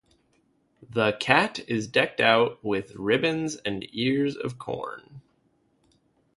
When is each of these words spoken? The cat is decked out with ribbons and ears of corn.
The 0.89 1.15
cat 1.19 1.59
is 1.69 1.85
decked 1.87 2.19
out 2.19 2.57
with 2.63 2.95
ribbons 2.95 3.57
and 3.57 3.85
ears 3.93 4.35
of 4.35 4.57
corn. 4.57 5.21